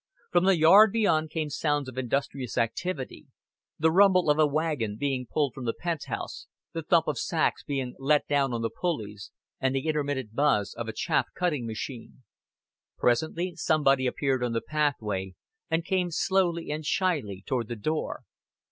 [0.31, 3.27] From the yard beyond came sounds of industrious activity
[3.77, 7.63] the rumble of a wagon being pulled from the pent house, the thump of sacks
[7.63, 9.29] being let down on the pulleys,
[9.59, 12.23] and the intermittent buzz of a chaff cutting machine.
[12.97, 15.35] Presently somebody appeared on the pathway,
[15.69, 18.23] and came slowly and shyly toward the door.